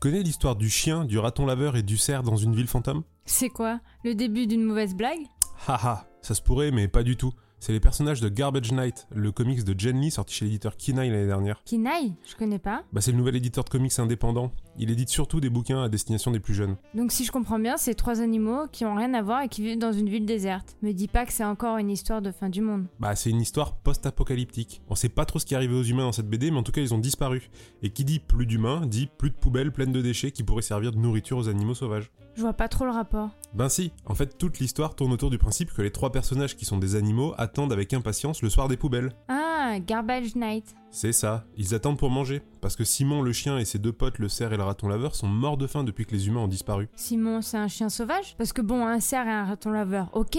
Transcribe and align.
connais 0.00 0.22
l'histoire 0.22 0.56
du 0.56 0.70
chien, 0.70 1.04
du 1.04 1.18
raton 1.18 1.44
laveur 1.44 1.76
et 1.76 1.82
du 1.82 1.98
cerf 1.98 2.22
dans 2.22 2.36
une 2.36 2.56
ville 2.56 2.66
fantôme? 2.66 3.02
C'est 3.26 3.50
quoi? 3.50 3.80
Le 4.02 4.14
début 4.14 4.46
d'une 4.46 4.64
mauvaise 4.64 4.94
blague? 4.94 5.26
Haha, 5.68 6.06
ça 6.22 6.34
se 6.34 6.40
pourrait, 6.40 6.70
mais 6.70 6.88
pas 6.88 7.02
du 7.02 7.16
tout. 7.16 7.32
C'est 7.62 7.74
les 7.74 7.80
personnages 7.80 8.22
de 8.22 8.30
Garbage 8.30 8.72
Night, 8.72 9.06
le 9.14 9.32
comics 9.32 9.62
de 9.64 9.78
Jen 9.78 10.00
Lee 10.00 10.10
sorti 10.10 10.34
chez 10.34 10.46
l'éditeur 10.46 10.78
Kinaï 10.78 11.10
l'année 11.10 11.26
dernière. 11.26 11.62
Kinaï 11.66 12.14
Je 12.26 12.34
connais 12.34 12.58
pas. 12.58 12.84
Bah 12.90 13.02
c'est 13.02 13.12
le 13.12 13.18
nouvel 13.18 13.36
éditeur 13.36 13.64
de 13.64 13.68
comics 13.68 13.98
indépendant. 13.98 14.50
Il 14.78 14.90
édite 14.90 15.10
surtout 15.10 15.40
des 15.40 15.50
bouquins 15.50 15.82
à 15.82 15.90
destination 15.90 16.30
des 16.30 16.40
plus 16.40 16.54
jeunes. 16.54 16.76
Donc 16.94 17.12
si 17.12 17.22
je 17.22 17.30
comprends 17.30 17.58
bien, 17.58 17.76
c'est 17.76 17.92
trois 17.92 18.22
animaux 18.22 18.66
qui 18.72 18.86
ont 18.86 18.94
rien 18.94 19.12
à 19.12 19.20
voir 19.20 19.42
et 19.42 19.48
qui 19.50 19.60
vivent 19.60 19.78
dans 19.78 19.92
une 19.92 20.08
ville 20.08 20.24
déserte. 20.24 20.74
Me 20.80 20.92
dis 20.92 21.06
pas 21.06 21.26
que 21.26 21.34
c'est 21.34 21.44
encore 21.44 21.76
une 21.76 21.90
histoire 21.90 22.22
de 22.22 22.32
fin 22.32 22.48
du 22.48 22.62
monde. 22.62 22.86
Bah 22.98 23.14
c'est 23.14 23.28
une 23.28 23.42
histoire 23.42 23.76
post-apocalyptique. 23.76 24.80
On 24.88 24.94
sait 24.94 25.10
pas 25.10 25.26
trop 25.26 25.38
ce 25.38 25.44
qui 25.44 25.52
est 25.52 25.58
arrivé 25.58 25.74
aux 25.74 25.82
humains 25.82 26.04
dans 26.04 26.12
cette 26.12 26.30
BD, 26.30 26.50
mais 26.50 26.56
en 26.56 26.62
tout 26.62 26.72
cas 26.72 26.80
ils 26.80 26.94
ont 26.94 26.98
disparu. 26.98 27.50
Et 27.82 27.90
qui 27.90 28.06
dit 28.06 28.20
plus 28.20 28.46
d'humains, 28.46 28.86
dit 28.86 29.10
plus 29.18 29.28
de 29.28 29.36
poubelles 29.36 29.70
pleines 29.70 29.92
de 29.92 30.00
déchets 30.00 30.30
qui 30.30 30.44
pourraient 30.44 30.62
servir 30.62 30.92
de 30.92 30.98
nourriture 30.98 31.36
aux 31.36 31.48
animaux 31.50 31.74
sauvages. 31.74 32.10
Je 32.36 32.40
vois 32.40 32.54
pas 32.54 32.68
trop 32.68 32.86
le 32.86 32.92
rapport. 32.92 33.28
Ben 33.52 33.68
si, 33.68 33.92
en 34.06 34.14
fait 34.14 34.38
toute 34.38 34.60
l'histoire 34.60 34.94
tourne 34.94 35.12
autour 35.12 35.28
du 35.28 35.36
principe 35.36 35.74
que 35.74 35.82
les 35.82 35.90
trois 35.90 36.10
personnages 36.10 36.56
qui 36.56 36.64
sont 36.64 36.78
des 36.78 36.94
animaux 36.94 37.34
attendent 37.50 37.72
avec 37.72 37.92
impatience 37.92 38.42
le 38.42 38.48
soir 38.48 38.68
des 38.68 38.76
poubelles. 38.76 39.10
Ah, 39.26 39.78
Garbage 39.84 40.36
Night. 40.36 40.76
C'est 40.92 41.12
ça, 41.12 41.44
ils 41.56 41.74
attendent 41.74 41.98
pour 41.98 42.10
manger, 42.10 42.42
parce 42.60 42.76
que 42.76 42.84
Simon 42.84 43.22
le 43.22 43.32
chien 43.32 43.58
et 43.58 43.64
ses 43.64 43.80
deux 43.80 43.92
potes 43.92 44.18
le 44.18 44.28
cerf 44.28 44.52
et 44.52 44.56
le 44.56 44.62
raton 44.62 44.86
laveur 44.86 45.16
sont 45.16 45.26
morts 45.26 45.56
de 45.56 45.66
faim 45.66 45.82
depuis 45.82 46.06
que 46.06 46.12
les 46.12 46.28
humains 46.28 46.42
ont 46.42 46.48
disparu. 46.48 46.88
Simon, 46.94 47.42
c'est 47.42 47.56
un 47.56 47.66
chien 47.66 47.88
sauvage? 47.88 48.36
Parce 48.38 48.52
que 48.52 48.62
bon, 48.62 48.86
un 48.86 49.00
cerf 49.00 49.26
et 49.26 49.32
un 49.32 49.44
raton 49.46 49.72
laveur, 49.72 50.10
ok, 50.12 50.38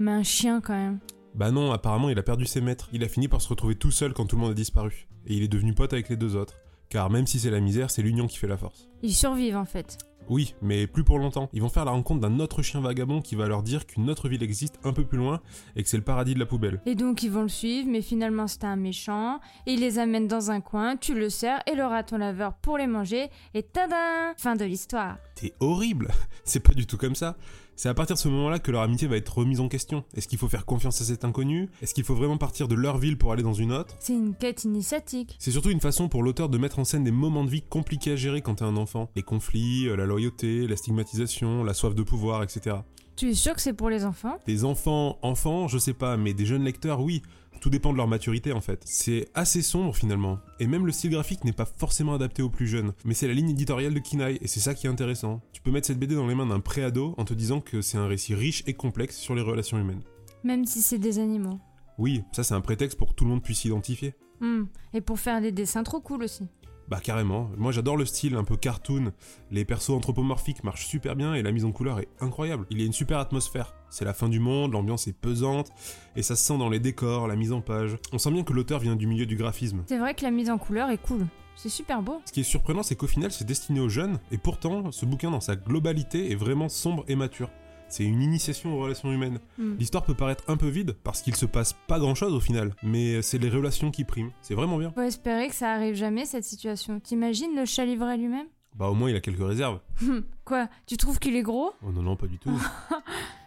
mais 0.00 0.10
un 0.10 0.24
chien 0.24 0.60
quand 0.60 0.74
même. 0.74 0.98
Bah 1.36 1.52
non, 1.52 1.70
apparemment 1.70 2.10
il 2.10 2.18
a 2.18 2.24
perdu 2.24 2.44
ses 2.44 2.60
maîtres, 2.60 2.88
il 2.92 3.04
a 3.04 3.08
fini 3.08 3.28
par 3.28 3.40
se 3.40 3.48
retrouver 3.48 3.76
tout 3.76 3.92
seul 3.92 4.12
quand 4.12 4.26
tout 4.26 4.34
le 4.34 4.42
monde 4.42 4.50
a 4.50 4.54
disparu, 4.54 5.06
et 5.26 5.34
il 5.34 5.44
est 5.44 5.48
devenu 5.48 5.74
pote 5.74 5.92
avec 5.92 6.08
les 6.08 6.16
deux 6.16 6.34
autres. 6.34 6.54
Car 6.88 7.08
même 7.08 7.28
si 7.28 7.38
c'est 7.38 7.50
la 7.50 7.60
misère, 7.60 7.92
c'est 7.92 8.02
l'union 8.02 8.26
qui 8.26 8.38
fait 8.38 8.48
la 8.48 8.56
force. 8.56 8.88
Ils 9.02 9.14
survivent 9.14 9.58
en 9.58 9.64
fait. 9.64 9.98
Oui, 10.28 10.54
mais 10.60 10.86
plus 10.86 11.04
pour 11.04 11.18
longtemps. 11.18 11.48
Ils 11.52 11.62
vont 11.62 11.68
faire 11.68 11.84
la 11.84 11.90
rencontre 11.90 12.20
d'un 12.20 12.38
autre 12.40 12.62
chien 12.62 12.80
vagabond 12.80 13.20
qui 13.20 13.34
va 13.34 13.48
leur 13.48 13.62
dire 13.62 13.86
qu'une 13.86 14.10
autre 14.10 14.28
ville 14.28 14.42
existe 14.42 14.78
un 14.84 14.92
peu 14.92 15.04
plus 15.04 15.18
loin 15.18 15.40
et 15.76 15.82
que 15.82 15.88
c'est 15.88 15.96
le 15.96 16.02
paradis 16.02 16.34
de 16.34 16.38
la 16.38 16.46
poubelle. 16.46 16.80
Et 16.86 16.94
donc 16.94 17.22
ils 17.22 17.30
vont 17.30 17.42
le 17.42 17.48
suivre, 17.48 17.88
mais 17.90 18.02
finalement 18.02 18.46
c'est 18.46 18.64
un 18.64 18.76
méchant. 18.76 19.40
Et 19.66 19.74
il 19.74 19.80
les 19.80 19.98
amène 19.98 20.28
dans 20.28 20.50
un 20.50 20.60
coin, 20.60 20.96
tu 20.96 21.14
le 21.14 21.30
sers 21.30 21.62
et 21.70 21.74
le 21.74 21.84
raton 21.84 22.18
laveur 22.18 22.54
pour 22.54 22.78
les 22.78 22.86
manger. 22.86 23.28
Et 23.54 23.62
tada 23.62 24.34
Fin 24.36 24.56
de 24.56 24.64
l'histoire. 24.64 25.16
T'es 25.34 25.54
horrible 25.60 26.08
C'est 26.44 26.60
pas 26.60 26.74
du 26.74 26.86
tout 26.86 26.96
comme 26.96 27.14
ça. 27.14 27.36
C'est 27.78 27.88
à 27.88 27.94
partir 27.94 28.16
de 28.16 28.20
ce 28.20 28.26
moment-là 28.26 28.58
que 28.58 28.72
leur 28.72 28.82
amitié 28.82 29.06
va 29.06 29.16
être 29.16 29.38
remise 29.38 29.60
en 29.60 29.68
question. 29.68 30.02
Est-ce 30.16 30.26
qu'il 30.26 30.36
faut 30.36 30.48
faire 30.48 30.66
confiance 30.66 31.00
à 31.00 31.04
cet 31.04 31.24
inconnu? 31.24 31.68
Est-ce 31.80 31.94
qu'il 31.94 32.02
faut 32.02 32.16
vraiment 32.16 32.36
partir 32.36 32.66
de 32.66 32.74
leur 32.74 32.98
ville 32.98 33.16
pour 33.16 33.30
aller 33.30 33.44
dans 33.44 33.52
une 33.52 33.70
autre? 33.70 33.94
C'est 34.00 34.14
une 34.14 34.34
quête 34.34 34.64
initiatique. 34.64 35.36
C'est 35.38 35.52
surtout 35.52 35.70
une 35.70 35.78
façon 35.78 36.08
pour 36.08 36.24
l'auteur 36.24 36.48
de 36.48 36.58
mettre 36.58 36.80
en 36.80 36.84
scène 36.84 37.04
des 37.04 37.12
moments 37.12 37.44
de 37.44 37.50
vie 37.50 37.62
compliqués 37.62 38.14
à 38.14 38.16
gérer 38.16 38.42
quand 38.42 38.56
t'es 38.56 38.64
un 38.64 38.76
enfant. 38.76 39.10
Les 39.14 39.22
conflits, 39.22 39.86
euh, 39.86 39.94
la 39.94 40.06
loyauté, 40.06 40.17
la 40.20 40.76
stigmatisation, 40.76 41.64
la 41.64 41.74
soif 41.74 41.94
de 41.94 42.02
pouvoir, 42.02 42.42
etc. 42.42 42.76
Tu 43.16 43.30
es 43.30 43.34
sûr 43.34 43.54
que 43.54 43.60
c'est 43.60 43.72
pour 43.72 43.90
les 43.90 44.04
enfants? 44.04 44.38
Des 44.46 44.64
enfants, 44.64 45.18
enfants, 45.22 45.66
je 45.66 45.78
sais 45.78 45.92
pas, 45.92 46.16
mais 46.16 46.34
des 46.34 46.46
jeunes 46.46 46.64
lecteurs, 46.64 47.00
oui. 47.00 47.22
Tout 47.60 47.70
dépend 47.70 47.90
de 47.92 47.96
leur 47.96 48.06
maturité 48.06 48.52
en 48.52 48.60
fait. 48.60 48.80
C'est 48.84 49.28
assez 49.34 49.62
sombre 49.62 49.96
finalement. 49.96 50.38
Et 50.60 50.68
même 50.68 50.86
le 50.86 50.92
style 50.92 51.10
graphique 51.10 51.44
n'est 51.44 51.52
pas 51.52 51.64
forcément 51.64 52.14
adapté 52.14 52.42
aux 52.42 52.50
plus 52.50 52.68
jeunes. 52.68 52.92
Mais 53.04 53.14
c'est 53.14 53.26
la 53.26 53.34
ligne 53.34 53.50
éditoriale 53.50 53.92
de 53.92 53.98
Kinaï 53.98 54.38
et 54.40 54.46
c'est 54.46 54.60
ça 54.60 54.74
qui 54.74 54.86
est 54.86 54.90
intéressant. 54.90 55.40
Tu 55.52 55.60
peux 55.60 55.72
mettre 55.72 55.88
cette 55.88 55.98
BD 55.98 56.14
dans 56.14 56.28
les 56.28 56.36
mains 56.36 56.46
d'un 56.46 56.60
pré-ado 56.60 57.14
en 57.18 57.24
te 57.24 57.34
disant 57.34 57.60
que 57.60 57.82
c'est 57.82 57.98
un 57.98 58.06
récit 58.06 58.36
riche 58.36 58.62
et 58.68 58.74
complexe 58.74 59.16
sur 59.16 59.34
les 59.34 59.42
relations 59.42 59.78
humaines. 59.78 60.02
Même 60.44 60.64
si 60.64 60.80
c'est 60.80 60.98
des 60.98 61.18
animaux. 61.18 61.58
Oui, 61.98 62.22
ça 62.30 62.44
c'est 62.44 62.54
un 62.54 62.60
prétexte 62.60 62.96
pour 62.96 63.08
que 63.08 63.14
tout 63.14 63.24
le 63.24 63.30
monde 63.30 63.42
puisse 63.42 63.58
s'identifier. 63.58 64.14
Hmm. 64.40 64.66
Et 64.94 65.00
pour 65.00 65.18
faire 65.18 65.40
des 65.40 65.50
dessins 65.50 65.82
trop 65.82 66.00
cool 66.00 66.22
aussi. 66.22 66.44
Bah 66.88 67.00
carrément, 67.02 67.50
moi 67.58 67.70
j'adore 67.70 67.98
le 67.98 68.06
style 68.06 68.34
un 68.34 68.44
peu 68.44 68.56
cartoon, 68.56 69.12
les 69.50 69.66
persos 69.66 69.90
anthropomorphiques 69.90 70.64
marchent 70.64 70.86
super 70.86 71.16
bien 71.16 71.34
et 71.34 71.42
la 71.42 71.52
mise 71.52 71.66
en 71.66 71.70
couleur 71.70 72.00
est 72.00 72.08
incroyable. 72.20 72.64
Il 72.70 72.80
y 72.80 72.82
a 72.82 72.86
une 72.86 72.94
super 72.94 73.18
atmosphère, 73.18 73.74
c'est 73.90 74.06
la 74.06 74.14
fin 74.14 74.30
du 74.30 74.40
monde, 74.40 74.72
l'ambiance 74.72 75.06
est 75.06 75.12
pesante, 75.12 75.70
et 76.16 76.22
ça 76.22 76.34
se 76.34 76.46
sent 76.46 76.56
dans 76.56 76.70
les 76.70 76.80
décors, 76.80 77.28
la 77.28 77.36
mise 77.36 77.52
en 77.52 77.60
page. 77.60 77.98
On 78.14 78.18
sent 78.18 78.30
bien 78.30 78.42
que 78.42 78.54
l'auteur 78.54 78.80
vient 78.80 78.96
du 78.96 79.06
milieu 79.06 79.26
du 79.26 79.36
graphisme. 79.36 79.82
C'est 79.86 79.98
vrai 79.98 80.14
que 80.14 80.22
la 80.22 80.30
mise 80.30 80.48
en 80.48 80.56
couleur 80.56 80.88
est 80.88 80.96
cool. 80.96 81.26
C'est 81.56 81.68
super 81.68 82.00
beau. 82.00 82.22
Ce 82.24 82.32
qui 82.32 82.40
est 82.40 82.44
surprenant 82.44 82.82
c'est 82.82 82.96
qu'au 82.96 83.06
final 83.06 83.32
c'est 83.32 83.44
destiné 83.44 83.80
aux 83.80 83.90
jeunes, 83.90 84.18
et 84.30 84.38
pourtant 84.38 84.90
ce 84.90 85.04
bouquin 85.04 85.30
dans 85.30 85.40
sa 85.40 85.56
globalité 85.56 86.32
est 86.32 86.36
vraiment 86.36 86.70
sombre 86.70 87.04
et 87.06 87.16
mature. 87.16 87.50
C'est 87.88 88.04
une 88.04 88.22
initiation 88.22 88.74
aux 88.74 88.80
relations 88.80 89.12
humaines. 89.12 89.38
Hmm. 89.58 89.76
L'histoire 89.78 90.04
peut 90.04 90.14
paraître 90.14 90.44
un 90.48 90.56
peu 90.56 90.68
vide 90.68 90.96
parce 91.04 91.22
qu'il 91.22 91.36
se 91.36 91.46
passe 91.46 91.74
pas 91.86 91.98
grand 91.98 92.14
chose 92.14 92.34
au 92.34 92.40
final, 92.40 92.74
mais 92.82 93.22
c'est 93.22 93.38
les 93.38 93.48
relations 93.48 93.90
qui 93.90 94.04
priment. 94.04 94.30
C'est 94.42 94.54
vraiment 94.54 94.78
bien. 94.78 94.92
Faut 94.92 95.02
espérer 95.02 95.48
que 95.48 95.54
ça 95.54 95.72
arrive 95.72 95.94
jamais 95.94 96.24
cette 96.24 96.44
situation. 96.44 97.00
T'imagines 97.00 97.54
le 97.56 97.64
chat 97.64 97.84
livré 97.84 98.16
lui-même? 98.16 98.46
Bah 98.74 98.86
au 98.88 98.94
moins 98.94 99.10
il 99.10 99.16
a 99.16 99.20
quelques 99.20 99.46
réserves. 99.46 99.80
Quoi? 100.44 100.68
Tu 100.86 100.96
trouves 100.96 101.18
qu'il 101.18 101.34
est 101.34 101.42
gros? 101.42 101.72
Oh 101.82 101.90
non 101.90 102.02
non 102.02 102.16
pas 102.16 102.26
du 102.26 102.38
tout. 102.38 102.50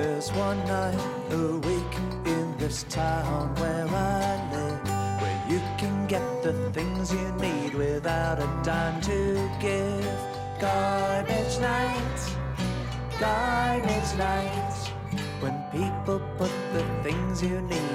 There's 0.00 0.30
one 0.30 0.58
night 0.58 1.02
a 1.32 1.58
week 1.58 1.94
in 2.24 2.56
this 2.56 2.84
town 2.84 3.52
where 3.56 3.84
I 3.84 4.48
live, 4.52 4.84
where 5.20 5.42
you 5.50 5.60
can 5.76 6.06
get 6.06 6.22
the 6.44 6.52
things 6.70 7.12
you 7.12 7.32
need 7.40 7.74
without 7.74 8.38
a 8.38 8.48
dime 8.62 9.00
to 9.00 9.50
give. 9.58 10.06
Garbage 10.60 11.58
night, 11.58 12.20
garbage 13.18 14.12
night, 14.16 14.76
when 15.40 15.56
people 15.72 16.20
put 16.38 16.52
the 16.72 16.84
things 17.02 17.42
you 17.42 17.60
need 17.62 17.87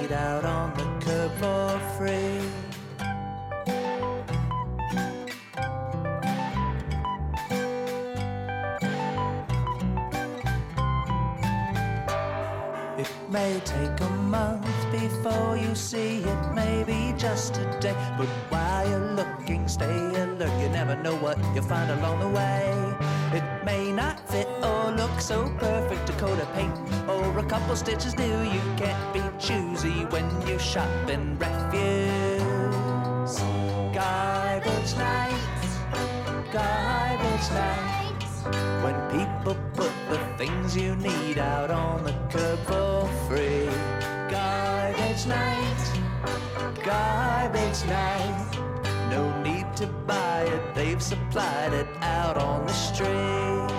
may 13.34 13.60
take 13.64 14.00
a 14.00 14.10
month 14.30 14.64
before 14.92 15.56
you 15.56 15.74
see 15.74 16.18
it, 16.18 16.54
maybe 16.54 17.12
just 17.18 17.56
a 17.56 17.64
day. 17.80 17.96
But 18.16 18.28
while 18.48 18.88
you're 18.88 19.10
looking, 19.20 19.66
stay 19.66 19.98
alert. 20.22 20.54
You 20.62 20.68
never 20.68 20.94
know 20.94 21.16
what 21.16 21.36
you'll 21.52 21.64
find 21.64 21.90
along 21.90 22.20
the 22.20 22.28
way. 22.28 22.62
It 23.32 23.44
may 23.64 23.90
not 23.90 24.20
fit 24.30 24.46
or 24.62 24.92
look 24.92 25.20
so 25.20 25.52
perfect, 25.58 26.08
a 26.10 26.12
coat 26.12 26.38
of 26.38 26.48
paint 26.54 26.78
or 27.08 27.36
a 27.36 27.44
couple 27.44 27.74
stitches 27.74 28.16
new. 28.16 28.38
You 28.54 28.62
can't 28.76 29.04
be 29.12 29.22
choosy 29.40 30.04
when 30.14 30.26
you 30.46 30.56
shop 30.60 31.10
in 31.10 31.36
refuse. 31.36 32.53
Things 40.46 40.76
you 40.76 40.94
need 40.96 41.38
out 41.38 41.70
on 41.70 42.04
the 42.04 42.12
curb 42.30 42.58
for 42.66 43.08
free. 43.26 43.68
Garbage 44.30 45.26
night, 45.26 45.82
garbage 46.84 47.82
night. 47.86 48.50
No 49.10 49.22
need 49.42 49.74
to 49.76 49.86
buy 50.06 50.42
it, 50.42 50.74
they've 50.74 51.02
supplied 51.02 51.72
it 51.72 51.88
out 52.02 52.36
on 52.36 52.66
the 52.66 52.72
street. 52.72 53.73